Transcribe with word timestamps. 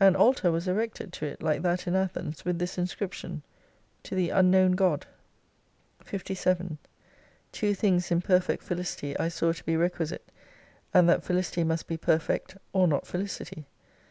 An 0.00 0.16
altar 0.16 0.50
was 0.50 0.66
erected 0.66 1.12
to 1.12 1.26
it 1.26 1.42
like 1.42 1.60
that 1.60 1.86
in 1.86 1.94
Athens 1.94 2.46
with 2.46 2.58
this 2.58 2.78
inscription: 2.78 3.42
TO 4.02 4.14
THE 4.14 4.30
UNKNOWN 4.30 4.72
GOD. 4.72 5.00
203 6.00 6.10
57 6.18 6.78
Two 7.52 7.74
things 7.74 8.10
in 8.10 8.22
perfect 8.22 8.62
Felicity 8.62 9.18
I 9.18 9.28
saw 9.28 9.52
to 9.52 9.64
be 9.64 9.76
requisite: 9.76 10.32
and 10.94 11.06
that 11.10 11.22
Fehcity 11.26 11.66
must 11.66 11.86
be 11.88 11.98
perfect, 11.98 12.56
or 12.72 12.88
not 12.88 13.06
Felicity. 13.06 13.66